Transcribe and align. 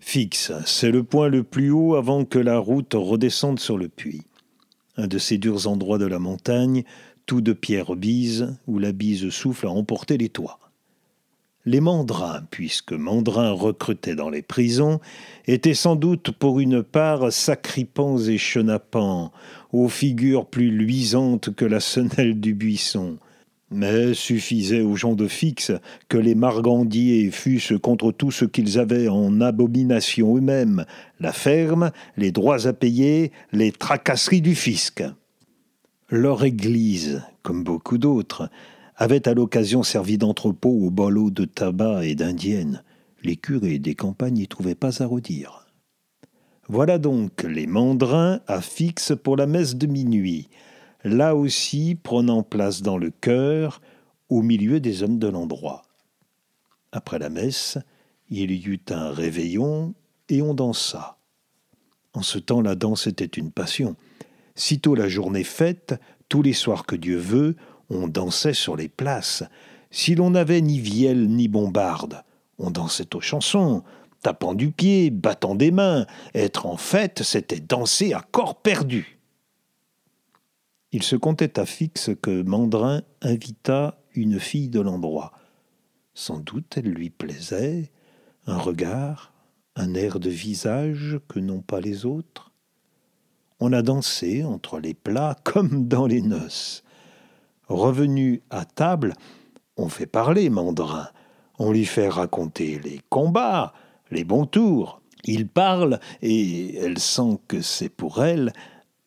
Fixe, 0.00 0.52
c'est 0.66 0.90
le 0.90 1.02
point 1.02 1.28
le 1.28 1.42
plus 1.42 1.70
haut 1.70 1.94
avant 1.94 2.24
que 2.24 2.38
la 2.38 2.58
route 2.58 2.94
redescende 2.94 3.58
sur 3.58 3.78
le 3.78 3.88
puits. 3.88 4.22
Un 4.96 5.06
de 5.06 5.18
ces 5.18 5.38
durs 5.38 5.66
endroits 5.66 5.98
de 5.98 6.06
la 6.06 6.18
montagne, 6.18 6.84
tout 7.24 7.40
de 7.40 7.52
pierre 7.52 7.96
bise, 7.96 8.56
où 8.66 8.78
la 8.78 8.92
bise 8.92 9.30
souffle 9.30 9.66
à 9.66 9.70
emporter 9.70 10.16
les 10.18 10.28
toits. 10.28 10.60
Les 11.64 11.80
mandrins, 11.80 12.42
puisque 12.50 12.92
mandrins 12.92 13.50
recrutés 13.50 14.14
dans 14.14 14.30
les 14.30 14.42
prisons, 14.42 15.00
étaient 15.46 15.74
sans 15.74 15.96
doute 15.96 16.30
pour 16.30 16.60
une 16.60 16.82
part 16.82 17.32
sacripants 17.32 18.18
et 18.18 18.38
chenapans, 18.38 19.32
aux 19.72 19.88
figures 19.88 20.46
plus 20.46 20.70
luisantes 20.70 21.52
que 21.54 21.64
la 21.64 21.80
sonnelle 21.80 22.38
du 22.38 22.54
buisson. 22.54 23.18
Mais 23.70 24.14
suffisait 24.14 24.82
aux 24.82 24.94
gens 24.94 25.14
de 25.14 25.26
fixe 25.26 25.72
que 26.08 26.18
les 26.18 26.36
margandiers 26.36 27.30
fussent 27.32 27.74
contre 27.82 28.12
tout 28.12 28.30
ce 28.30 28.44
qu'ils 28.44 28.78
avaient 28.78 29.08
en 29.08 29.40
abomination 29.40 30.36
eux-mêmes, 30.36 30.84
la 31.18 31.32
ferme, 31.32 31.90
les 32.16 32.30
droits 32.30 32.68
à 32.68 32.72
payer, 32.72 33.32
les 33.52 33.72
tracasseries 33.72 34.40
du 34.40 34.54
fisc. 34.54 35.02
Leur 36.08 36.44
église, 36.44 37.22
comme 37.42 37.64
beaucoup 37.64 37.98
d'autres, 37.98 38.48
avait 38.96 39.28
à 39.28 39.34
l'occasion 39.34 39.82
servi 39.82 40.16
d'entrepôt 40.16 40.70
aux 40.70 40.90
bolos 40.90 41.30
de 41.30 41.44
tabac 41.44 42.04
et 42.04 42.14
d'indiennes. 42.14 42.82
Les 43.24 43.36
curés 43.36 43.80
des 43.80 43.96
campagnes 43.96 44.34
n'y 44.34 44.46
trouvaient 44.46 44.76
pas 44.76 45.02
à 45.02 45.06
redire. 45.06 45.66
Voilà 46.68 46.98
donc 46.98 47.42
les 47.42 47.66
mandrins 47.66 48.40
à 48.46 48.60
fixe 48.60 49.12
pour 49.22 49.36
la 49.36 49.46
messe 49.46 49.76
de 49.76 49.86
minuit, 49.86 50.48
là 51.06 51.36
aussi 51.36 51.94
prenant 51.94 52.42
place 52.42 52.82
dans 52.82 52.98
le 52.98 53.10
cœur, 53.10 53.80
au 54.28 54.42
milieu 54.42 54.80
des 54.80 55.02
hommes 55.02 55.18
de 55.18 55.28
l'endroit. 55.28 55.82
Après 56.92 57.18
la 57.18 57.28
messe, 57.28 57.78
il 58.28 58.50
y 58.50 58.64
eut 58.64 58.82
un 58.90 59.10
réveillon 59.10 59.94
et 60.28 60.42
on 60.42 60.52
dansa. 60.52 61.18
En 62.12 62.22
ce 62.22 62.38
temps, 62.38 62.60
la 62.60 62.74
danse 62.74 63.06
était 63.06 63.24
une 63.24 63.52
passion. 63.52 63.94
Sitôt 64.56 64.94
la 64.94 65.08
journée 65.08 65.44
faite, 65.44 65.94
tous 66.28 66.42
les 66.42 66.54
soirs 66.54 66.86
que 66.86 66.96
Dieu 66.96 67.18
veut, 67.18 67.56
on 67.88 68.08
dansait 68.08 68.54
sur 68.54 68.74
les 68.74 68.88
places. 68.88 69.44
Si 69.90 70.14
l'on 70.14 70.30
n'avait 70.30 70.60
ni 70.60 70.80
vielle 70.80 71.28
ni 71.28 71.46
bombarde, 71.46 72.24
on 72.58 72.70
dansait 72.70 73.14
aux 73.14 73.20
chansons, 73.20 73.84
tapant 74.22 74.54
du 74.54 74.72
pied, 74.72 75.10
battant 75.10 75.54
des 75.54 75.70
mains. 75.70 76.06
Être 76.34 76.66
en 76.66 76.76
fête, 76.76 77.22
c'était 77.22 77.60
danser 77.60 78.12
à 78.12 78.22
corps 78.32 78.60
perdu. 78.60 79.15
Il 80.92 81.02
se 81.02 81.16
comptait 81.16 81.58
à 81.58 81.66
fixe 81.66 82.10
que 82.22 82.42
Mandrin 82.42 83.02
invita 83.20 83.98
une 84.14 84.38
fille 84.38 84.68
de 84.68 84.80
l'endroit. 84.80 85.32
Sans 86.14 86.38
doute 86.38 86.74
elle 86.76 86.90
lui 86.90 87.10
plaisait, 87.10 87.90
un 88.46 88.56
regard, 88.56 89.32
un 89.74 89.94
air 89.94 90.18
de 90.20 90.30
visage 90.30 91.18
que 91.28 91.38
n'ont 91.38 91.60
pas 91.60 91.80
les 91.80 92.06
autres. 92.06 92.52
On 93.60 93.72
a 93.72 93.82
dansé 93.82 94.44
entre 94.44 94.78
les 94.78 94.94
plats 94.94 95.36
comme 95.44 95.88
dans 95.88 96.06
les 96.06 96.22
noces. 96.22 96.82
Revenu 97.68 98.42
à 98.50 98.64
table, 98.64 99.14
on 99.76 99.88
fait 99.88 100.06
parler 100.06 100.50
Mandrin, 100.50 101.08
on 101.58 101.72
lui 101.72 101.84
fait 101.84 102.08
raconter 102.08 102.78
les 102.78 103.00
combats, 103.10 103.74
les 104.10 104.24
bons 104.24 104.46
tours. 104.46 105.02
Il 105.24 105.48
parle, 105.48 105.98
et 106.22 106.76
elle 106.76 107.00
sent 107.00 107.40
que 107.48 107.60
c'est 107.60 107.88
pour 107.88 108.22
elle, 108.22 108.52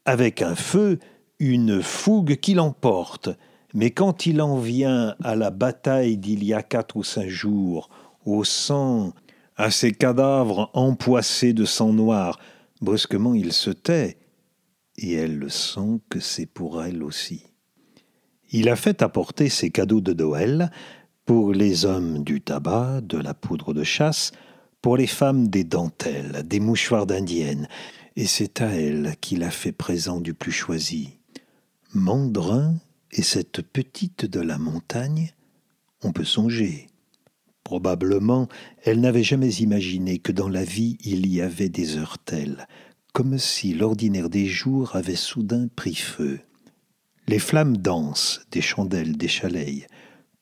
avec 0.03 0.41
un 0.41 0.55
feu, 0.55 0.99
une 1.39 1.81
fougue 1.81 2.35
qui 2.35 2.53
l'emporte. 2.53 3.29
Mais 3.73 3.91
quand 3.91 4.25
il 4.25 4.41
en 4.41 4.57
vient 4.57 5.15
à 5.23 5.35
la 5.35 5.51
bataille 5.51 6.17
d'il 6.17 6.43
y 6.43 6.53
a 6.53 6.63
quatre 6.63 6.97
ou 6.97 7.03
cinq 7.03 7.29
jours, 7.29 7.89
au 8.25 8.43
sang, 8.43 9.13
à 9.55 9.71
ces 9.71 9.91
cadavres 9.91 10.69
empoissés 10.73 11.53
de 11.53 11.65
sang 11.65 11.93
noir, 11.93 12.39
brusquement 12.81 13.33
il 13.33 13.53
se 13.53 13.69
tait, 13.69 14.17
et 14.97 15.13
elle 15.13 15.37
le 15.37 15.49
sent 15.49 16.01
que 16.09 16.19
c'est 16.19 16.45
pour 16.45 16.83
elle 16.83 17.03
aussi. 17.03 17.43
Il 18.51 18.69
a 18.69 18.75
fait 18.75 19.01
apporter 19.01 19.49
ses 19.49 19.69
cadeaux 19.69 20.01
de 20.01 20.13
Noël 20.13 20.71
pour 21.25 21.53
les 21.53 21.85
hommes 21.85 22.23
du 22.23 22.41
tabac, 22.41 23.01
de 23.01 23.17
la 23.17 23.33
poudre 23.33 23.73
de 23.73 23.83
chasse, 23.83 24.31
pour 24.81 24.97
les 24.97 25.07
femmes 25.07 25.47
des 25.47 25.63
dentelles, 25.63 26.43
des 26.45 26.59
mouchoirs 26.59 27.05
d'indienne, 27.05 27.67
et 28.15 28.25
c'est 28.25 28.61
à 28.61 28.67
elle 28.67 29.15
qu'il 29.21 29.43
a 29.43 29.51
fait 29.51 29.71
présent 29.71 30.19
du 30.19 30.33
plus 30.33 30.51
choisi. 30.51 31.18
Mandrin 31.95 32.75
et 33.11 33.23
cette 33.23 33.63
petite 33.63 34.25
de 34.25 34.39
la 34.39 34.59
montagne, 34.59 35.33
on 36.03 36.11
peut 36.11 36.23
songer. 36.23 36.85
Probablement, 37.63 38.47
elle 38.83 39.01
n'avait 39.01 39.23
jamais 39.23 39.53
imaginé 39.55 40.19
que 40.19 40.31
dans 40.31 40.49
la 40.49 40.63
vie 40.63 40.99
il 41.03 41.25
y 41.25 41.41
avait 41.41 41.69
des 41.69 41.97
heures 41.97 42.19
telles, 42.19 42.67
comme 43.11 43.39
si 43.39 43.73
l'ordinaire 43.73 44.29
des 44.29 44.45
jours 44.45 44.95
avait 44.95 45.15
soudain 45.15 45.67
pris 45.75 45.95
feu. 45.95 46.39
Les 47.27 47.39
flammes 47.39 47.77
dansent, 47.77 48.45
des 48.51 48.61
chandelles, 48.61 49.17
des 49.17 49.27
chaleilles. 49.27 49.87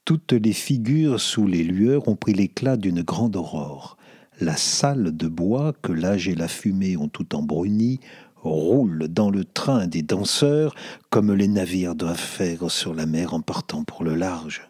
Toutes 0.04 0.34
les 0.34 0.52
figures 0.52 1.22
sous 1.22 1.48
les 1.48 1.64
lueurs 1.64 2.10
ont 2.10 2.18
pris 2.18 2.34
l'éclat 2.34 2.76
d'une 2.76 3.04
grande 3.04 3.38
aurore. 3.38 3.96
La 4.42 4.58
salle 4.58 5.16
de 5.16 5.28
bois, 5.30 5.74
que 5.82 5.94
l'âge 5.94 6.28
et 6.28 6.36
la 6.36 6.50
fumée 6.50 6.98
ont 6.98 7.08
tout 7.08 7.36
embruni, 7.36 8.02
roule 8.44 9.08
dans 9.08 9.30
le 9.30 9.44
train 9.44 9.88
des 9.88 10.02
danseurs 10.02 10.76
comme 11.10 11.34
les 11.34 11.48
navires 11.48 11.96
doivent 11.96 12.18
faire 12.18 12.70
sur 12.72 12.94
la 12.94 13.06
mer 13.06 13.34
en 13.34 13.42
partant 13.42 13.84
pour 13.84 14.04
le 14.04 14.16
large. 14.16 14.70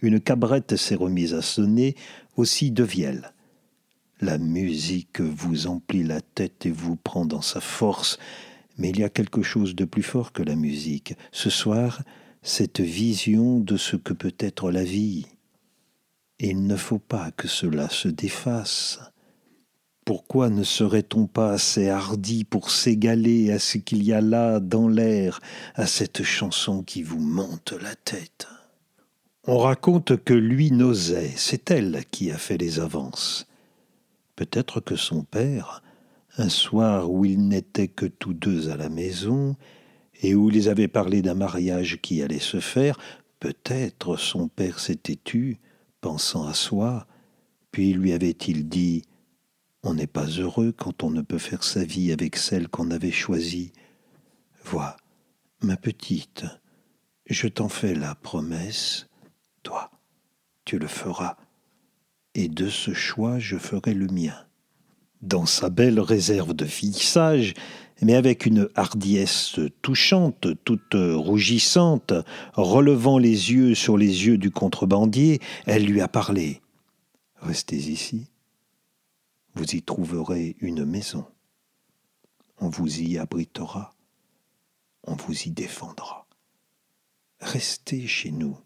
Une 0.00 0.20
cabrette 0.20 0.76
s'est 0.76 0.94
remise 0.94 1.34
à 1.34 1.42
sonner, 1.42 1.96
aussi 2.36 2.70
de 2.70 2.84
vielle. 2.84 3.32
La 4.20 4.38
musique 4.38 5.20
vous 5.20 5.66
emplit 5.66 6.04
la 6.04 6.20
tête 6.20 6.66
et 6.66 6.70
vous 6.70 6.96
prend 6.96 7.24
dans 7.24 7.42
sa 7.42 7.60
force, 7.60 8.18
mais 8.76 8.90
il 8.90 9.00
y 9.00 9.04
a 9.04 9.08
quelque 9.08 9.42
chose 9.42 9.74
de 9.74 9.84
plus 9.84 10.02
fort 10.02 10.32
que 10.32 10.42
la 10.42 10.54
musique. 10.54 11.14
Ce 11.32 11.50
soir, 11.50 12.02
cette 12.42 12.80
vision 12.80 13.58
de 13.58 13.76
ce 13.76 13.96
que 13.96 14.12
peut 14.12 14.34
être 14.38 14.70
la 14.70 14.84
vie. 14.84 15.26
Il 16.38 16.66
ne 16.66 16.76
faut 16.76 17.00
pas 17.00 17.32
que 17.32 17.48
cela 17.48 17.88
se 17.88 18.08
défasse. 18.08 19.00
Pourquoi 20.08 20.48
ne 20.48 20.62
serait-on 20.62 21.26
pas 21.26 21.50
assez 21.50 21.90
hardi 21.90 22.44
pour 22.44 22.70
s'égaler 22.70 23.52
à 23.52 23.58
ce 23.58 23.76
qu'il 23.76 24.02
y 24.02 24.14
a 24.14 24.22
là 24.22 24.58
dans 24.58 24.88
l'air, 24.88 25.38
à 25.74 25.86
cette 25.86 26.22
chanson 26.22 26.82
qui 26.82 27.02
vous 27.02 27.18
monte 27.18 27.74
la 27.78 27.94
tête? 27.94 28.48
On 29.46 29.58
raconte 29.58 30.16
que 30.24 30.32
lui 30.32 30.70
n'osait, 30.70 31.34
c'est 31.36 31.70
elle 31.70 32.06
qui 32.10 32.30
a 32.30 32.38
fait 32.38 32.56
les 32.56 32.80
avances. 32.80 33.46
Peut-être 34.34 34.80
que 34.80 34.96
son 34.96 35.24
père, 35.24 35.82
un 36.38 36.48
soir 36.48 37.10
où 37.10 37.26
ils 37.26 37.46
n'étaient 37.46 37.88
que 37.88 38.06
tous 38.06 38.32
deux 38.32 38.70
à 38.70 38.78
la 38.78 38.88
maison, 38.88 39.56
et 40.22 40.34
où 40.34 40.48
ils 40.48 40.70
avaient 40.70 40.88
parlé 40.88 41.20
d'un 41.20 41.34
mariage 41.34 42.00
qui 42.00 42.22
allait 42.22 42.38
se 42.38 42.60
faire, 42.60 42.98
peut-être 43.40 44.16
son 44.16 44.48
père 44.48 44.80
s'était 44.80 45.18
tu, 45.22 45.58
pensant 46.00 46.46
à 46.46 46.54
soi, 46.54 47.06
puis 47.72 47.92
lui 47.92 48.14
avait-il 48.14 48.70
dit 48.70 49.02
On 49.82 49.94
n'est 49.94 50.06
pas 50.06 50.26
heureux 50.26 50.72
quand 50.72 51.02
on 51.02 51.10
ne 51.10 51.22
peut 51.22 51.38
faire 51.38 51.62
sa 51.62 51.84
vie 51.84 52.12
avec 52.12 52.36
celle 52.36 52.68
qu'on 52.68 52.90
avait 52.90 53.12
choisie. 53.12 53.72
Vois, 54.64 54.96
ma 55.62 55.76
petite, 55.76 56.44
je 57.26 57.48
t'en 57.48 57.68
fais 57.68 57.94
la 57.94 58.14
promesse, 58.14 59.08
toi, 59.62 59.90
tu 60.64 60.78
le 60.78 60.88
feras, 60.88 61.36
et 62.34 62.48
de 62.48 62.68
ce 62.68 62.92
choix 62.92 63.38
je 63.38 63.56
ferai 63.56 63.94
le 63.94 64.08
mien 64.08 64.34
dans 65.22 65.46
sa 65.46 65.70
belle 65.70 66.00
réserve 66.00 66.54
de 66.54 66.64
fille 66.64 66.92
sage, 66.92 67.54
mais 68.02 68.14
avec 68.14 68.46
une 68.46 68.68
hardiesse 68.76 69.58
touchante, 69.82 70.46
toute 70.64 70.94
rougissante, 70.94 72.12
relevant 72.54 73.18
les 73.18 73.52
yeux 73.52 73.74
sur 73.74 73.96
les 73.96 74.26
yeux 74.26 74.38
du 74.38 74.50
contrebandier, 74.50 75.40
elle 75.66 75.84
lui 75.84 76.00
a 76.00 76.08
parlé. 76.08 76.60
Restez 77.40 77.76
ici, 77.76 78.28
vous 79.58 79.74
y 79.74 79.82
trouverez 79.82 80.56
une 80.60 80.84
maison. 80.84 81.26
On 82.60 82.68
vous 82.68 83.00
y 83.00 83.18
abritera, 83.18 83.92
on 85.02 85.16
vous 85.16 85.34
y 85.42 85.50
défendra. 85.50 86.28
Restez 87.40 88.06
chez 88.06 88.30
nous. 88.30 88.56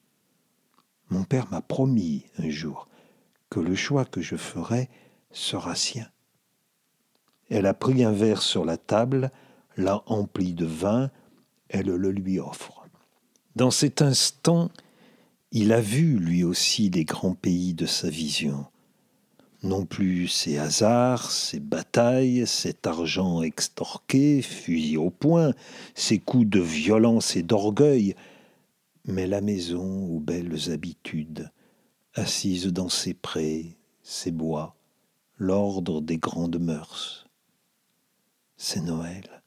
Mon 1.09 1.25
père 1.25 1.51
m'a 1.51 1.63
promis 1.63 2.27
un 2.37 2.51
jour 2.51 2.89
que 3.49 3.59
le 3.59 3.75
choix 3.75 4.05
que 4.05 4.21
je 4.21 4.37
ferai 4.37 4.91
sera 5.31 5.75
sien. 5.75 6.11
Elle 7.49 7.65
a 7.65 7.75
pris 7.75 8.05
un 8.05 8.13
verre 8.13 8.43
sur 8.43 8.67
la 8.67 8.77
table, 8.77 9.31
l'a 9.79 10.03
empli 10.05 10.53
de 10.53 10.67
vin, 10.67 11.11
elle 11.71 11.87
le 11.87 12.11
lui 12.11 12.39
offre. 12.39 12.87
Dans 13.57 13.71
cet 13.71 14.03
instant, 14.03 14.71
il 15.53 15.73
a 15.73 15.81
vu 15.81 16.19
lui 16.19 16.45
aussi 16.45 16.91
les 16.91 17.07
grands 17.07 17.35
pays 17.35 17.73
de 17.73 17.87
sa 17.87 18.11
vision. 18.11 18.67
Non 19.63 19.87
plus 19.87 20.27
ces 20.27 20.59
hasards, 20.59 21.31
ces 21.31 21.61
batailles, 21.61 22.47
cet 22.49 22.87
argent 22.89 23.43
extorqué, 23.43 24.43
fusillé 24.43 24.97
au 24.97 25.11
poing, 25.11 25.53
ces 25.95 26.19
coups 26.19 26.49
de 26.49 26.59
violence 26.59 27.37
et 27.37 27.45
d'orgueil, 27.45 28.17
mais 29.05 29.29
la 29.29 29.41
maison 29.41 30.07
aux 30.07 30.19
belles 30.19 30.73
habitudes, 30.73 31.51
assise 32.15 32.67
dans 32.67 32.89
ses 32.89 33.15
prés, 33.15 33.77
ses 34.03 34.33
bois, 34.33 34.75
l'ordre 35.39 36.01
des 36.01 36.19
grandes 36.19 36.59
mœurs. 36.59 37.29
C'est 38.57 38.81
Noël, 38.81 39.43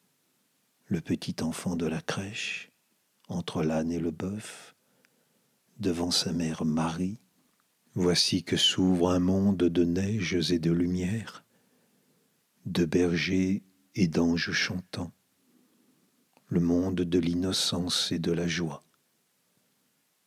le 0.85 1.01
petit 1.01 1.35
enfant 1.41 1.75
de 1.75 1.88
la 1.88 2.01
crèche, 2.01 2.71
entre 3.27 3.63
l'âne 3.63 3.91
et 3.91 4.00
le 4.00 4.12
bœuf, 4.12 4.75
devant 5.79 6.12
sa 6.12 6.31
mère 6.31 6.63
Marie. 6.63 7.19
Voici 7.97 8.44
que 8.44 8.57
s'ouvre 8.57 9.09
un 9.09 9.19
monde 9.19 9.56
de 9.56 9.86
neiges 9.86 10.51
et 10.51 10.59
de 10.59 10.71
lumière, 10.71 11.45
de 12.65 12.83
bergers 12.83 13.63
et 13.95 14.09
d'anges 14.09 14.51
chantants, 14.51 15.13
le 16.50 16.59
monde 16.59 16.95
de 16.95 17.19
l'innocence 17.19 18.12
et 18.12 18.19
de 18.19 18.33
la 18.33 18.50
joie. 18.50 18.83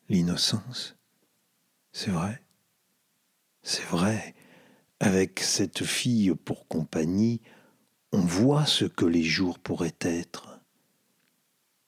L'innocence, 0.09 0.97
c'est 1.93 2.11
vrai, 2.11 2.43
c'est 3.62 3.85
vrai, 3.85 4.35
avec 4.99 5.41
cette 5.41 5.85
fille 5.85 6.35
pour 6.35 6.69
compagnie, 6.69 7.43
on 8.12 8.23
voit 8.23 8.64
ce 8.64 8.87
que 8.87 9.05
les 9.05 9.25
jours 9.25 9.59
pourraient 9.59 9.99
être. 10.00 10.59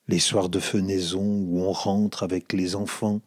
Les 0.08 0.18
soirs 0.18 0.50
de 0.50 0.60
fenaison 0.60 1.24
où 1.24 1.60
on 1.60 1.72
rentre 1.72 2.22
avec 2.22 2.52
les 2.52 2.76
enfants, 2.76 3.22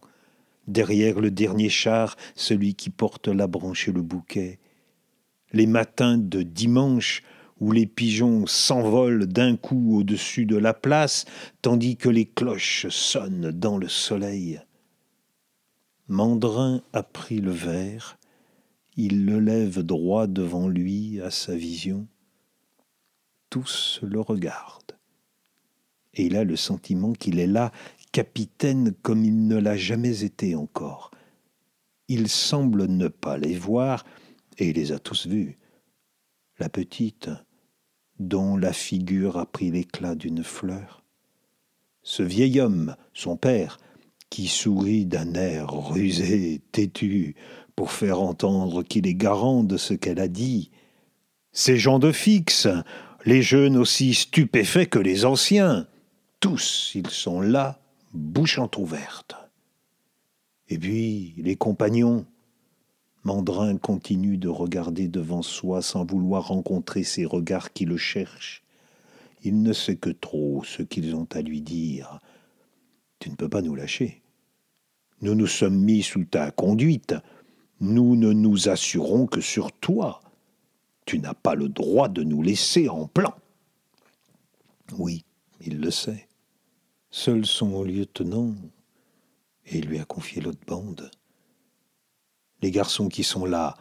derrière 0.68 1.20
le 1.20 1.32
dernier 1.32 1.70
char, 1.70 2.16
celui 2.36 2.76
qui 2.76 2.90
porte 2.90 3.28
la 3.28 3.48
branche 3.48 3.88
et 3.88 3.92
le 3.92 4.02
bouquet. 4.02 4.60
Les 5.52 5.68
matins 5.68 6.18
de 6.18 6.42
dimanche 6.42 7.24
où 7.60 7.72
les 7.72 7.86
pigeons 7.86 8.46
s'envolent 8.46 9.26
d'un 9.26 9.56
coup 9.56 9.98
au-dessus 9.98 10.46
de 10.46 10.58
la 10.58 10.74
place, 10.74 11.26
tandis 11.62 11.96
que 11.96 12.10
les 12.10 12.26
cloches 12.26 12.88
sonnent 12.90 13.52
dans 13.52 13.78
le 13.78 13.88
soleil. 13.88 14.62
Mandrin 16.08 16.82
a 16.92 17.04
pris 17.04 17.40
le 17.40 17.52
verre, 17.52 18.18
il 18.98 19.26
le 19.26 19.40
lève 19.40 19.80
droit 19.80 20.28
devant 20.28 20.68
lui 20.68 21.22
à 21.22 21.32
sa 21.32 21.56
vision. 21.56 22.08
Tous 23.50 24.00
le 24.04 24.20
regardent. 24.20 24.98
Et 26.14 26.26
il 26.26 26.36
a 26.36 26.44
le 26.44 26.56
sentiment 26.56 27.14
qu'il 27.14 27.40
est 27.40 27.48
là, 27.48 27.72
capitaine 28.14 28.94
comme 29.02 29.26
il 29.26 29.48
ne 29.48 29.58
l'a 29.58 29.76
jamais 29.76 30.24
été 30.24 30.56
encore. 30.56 31.12
Il 32.08 32.30
semble 32.30 32.86
ne 32.86 33.10
pas 33.10 33.38
les 33.38 33.58
voir, 33.58 34.06
et 34.58 34.70
il 34.70 34.76
les 34.76 34.94
a 34.94 35.00
tous 35.00 35.28
vus. 35.28 35.58
La 36.60 36.70
petite, 36.70 37.30
dont 38.20 38.56
la 38.56 38.72
figure 38.72 39.38
a 39.38 39.46
pris 39.46 39.72
l'éclat 39.72 40.16
d'une 40.16 40.44
fleur. 40.44 41.04
Ce 42.04 42.22
vieil 42.22 42.62
homme, 42.62 42.96
son 43.14 43.36
père, 43.36 43.80
qui 44.30 44.48
sourit 44.48 45.06
d'un 45.06 45.34
air 45.34 45.74
rusé, 45.74 46.62
têtu, 46.72 47.36
pour 47.76 47.92
faire 47.92 48.22
entendre 48.22 48.84
qu'il 48.84 49.08
est 49.08 49.16
garant 49.16 49.64
de 49.64 49.78
ce 49.78 49.96
qu'elle 49.96 50.20
a 50.20 50.28
dit. 50.28 50.70
Ces 51.52 51.78
gens 51.78 51.98
de 51.98 52.12
fixe, 52.12 52.68
les 53.26 53.42
jeunes 53.42 53.78
aussi 53.78 54.14
stupéfaits 54.14 54.90
que 54.90 55.00
les 55.00 55.26
anciens, 55.26 55.88
tous 56.40 56.92
ils 56.94 57.10
sont 57.10 57.42
là, 57.42 57.83
bouche 58.14 58.60
entr'ouverte. 58.60 59.36
Et 60.70 60.78
puis 60.78 61.34
les 61.38 61.56
compagnons. 61.56 62.26
Mandrin 63.26 63.78
continue 63.78 64.38
de 64.38 64.50
regarder 64.50 65.08
devant 65.08 65.42
soi 65.42 65.82
sans 65.82 66.04
vouloir 66.06 66.50
rencontrer 66.50 67.04
ces 67.04 67.26
regards 67.26 67.72
qui 67.72 67.86
le 67.86 67.96
cherchent. 67.96 68.64
Il 69.44 69.62
ne 69.62 69.72
sait 69.72 69.96
que 69.96 70.10
trop 70.10 70.62
ce 70.66 70.84
qu'ils 70.84 71.16
ont 71.16 71.28
à 71.32 71.42
lui 71.42 71.62
dire. 71.62 72.20
Tu 73.20 73.30
ne 73.30 73.36
peux 73.36 73.48
pas 73.48 73.62
nous 73.62 73.76
lâcher. 73.76 74.22
Nous 75.22 75.36
nous 75.36 75.48
sommes 75.48 75.80
mis 75.80 76.04
sous 76.04 76.26
ta 76.26 76.52
conduite. 76.52 77.16
Nous 77.80 78.18
ne 78.18 78.34
nous 78.34 78.68
assurons 78.68 79.26
que 79.26 79.40
sur 79.40 79.72
toi. 79.72 80.22
Tu 81.06 81.20
n'as 81.20 81.34
pas 81.34 81.56
le 81.56 81.70
droit 81.70 82.10
de 82.10 82.24
nous 82.24 82.42
laisser 82.42 82.90
en 82.90 83.08
plan. 83.08 83.34
Oui, 84.98 85.24
il 85.62 85.80
le 85.80 85.92
sait. 85.92 86.28
Seul 87.16 87.46
son 87.46 87.84
lieutenant, 87.84 88.56
et 89.68 89.78
il 89.78 89.86
lui 89.86 90.00
a 90.00 90.04
confié 90.04 90.42
l'autre 90.42 90.66
bande. 90.66 91.12
Les 92.64 92.72
garçons 92.72 93.08
qui 93.08 93.24
sont 93.24 93.46
là, 93.46 93.78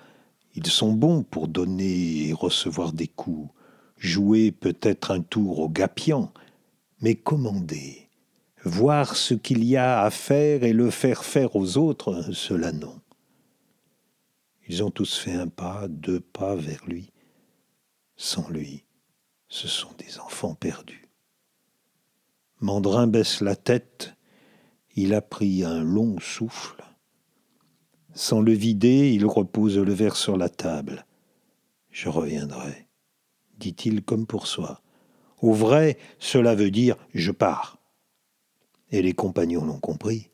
ils 0.55 0.67
sont 0.67 0.93
bons 0.93 1.23
pour 1.23 1.49
donner 1.49 2.29
et 2.29 2.35
recevoir 2.35 2.93
des 2.93 3.09
coups, 3.09 3.51
jouer 3.97 4.53
peut-être 4.53 5.13
un 5.13 5.23
tour 5.23 5.61
au 5.61 5.71
gapian, 5.71 6.31
mais 7.01 7.15
commander, 7.15 8.11
voir 8.67 9.17
ce 9.17 9.33
qu'il 9.33 9.65
y 9.65 9.79
a 9.79 10.03
à 10.03 10.11
faire 10.11 10.63
et 10.63 10.75
le 10.75 10.91
faire 10.91 11.25
faire 11.25 11.57
aux 11.57 11.79
autres, 11.79 12.35
cela 12.35 12.71
non. 12.71 13.01
Ils 14.69 14.85
ont 14.85 14.91
tous 14.91 15.17
fait 15.17 15.37
un 15.37 15.49
pas, 15.49 15.89
deux 15.89 16.21
pas 16.21 16.55
vers 16.55 16.85
lui. 16.87 17.11
Sans 18.15 18.51
lui, 18.51 18.85
ce 19.49 19.69
sont 19.69 19.95
des 19.97 20.19
enfants 20.19 20.55
perdus. 20.55 21.02
Mandrin 22.63 23.09
baisse 23.09 23.41
la 23.41 23.57
tête, 23.57 24.15
il 24.95 25.15
a 25.15 25.21
pris 25.21 25.65
un 25.65 25.83
long 25.83 26.21
souffle. 26.21 26.85
Sans 28.15 28.41
le 28.41 28.53
vider, 28.53 29.11
il 29.11 29.27
repose 29.27 29.79
le 29.79 29.93
verre 29.93 30.15
sur 30.15 30.37
la 30.37 30.49
table. 30.49 31.05
Je 31.91 32.09
reviendrai, 32.09 32.87
dit-il 33.59 34.05
comme 34.05 34.27
pour 34.27 34.47
soi. 34.47 34.81
Au 35.41 35.53
vrai, 35.53 35.99
cela 36.21 36.55
veut 36.55 36.71
dire 36.71 36.95
je 37.15 37.33
pars. 37.33 37.79
Et 38.93 39.03
les 39.03 39.13
compagnons 39.13 39.65
l'ont 39.65 39.81
compris. 39.81 40.31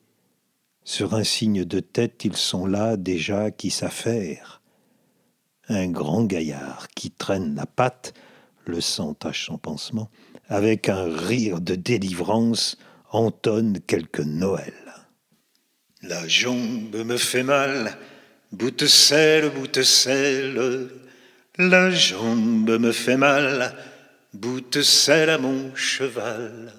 Sur 0.84 1.14
un 1.14 1.24
signe 1.24 1.64
de 1.64 1.80
tête, 1.80 2.26
ils 2.26 2.36
sont 2.36 2.66
là 2.66 2.98
déjà 2.98 3.50
qui 3.50 3.70
s'affairent. 3.70 4.60
Un 5.68 5.88
grand 5.88 6.24
gaillard 6.24 6.88
qui 6.88 7.10
traîne 7.10 7.54
la 7.54 7.64
patte, 7.64 8.12
le 8.66 8.82
sang 8.82 9.14
tache 9.14 9.46
son 9.46 9.56
pansement, 9.56 10.10
avec 10.48 10.88
un 10.88 11.04
rire 11.04 11.60
de 11.60 11.74
délivrance, 11.74 12.76
entonne 13.10 13.80
quelque 13.86 14.22
Noël. 14.22 14.74
La 16.02 16.26
jambe 16.28 16.94
me 16.94 17.16
fait 17.16 17.42
mal, 17.42 17.96
boute-selle, 18.52 19.50
boute-selle. 19.50 20.88
La 21.56 21.90
jambe 21.90 22.78
me 22.78 22.92
fait 22.92 23.16
mal, 23.16 23.74
boute-selle 24.32 25.30
à 25.30 25.38
mon 25.38 25.74
cheval. 25.74 26.72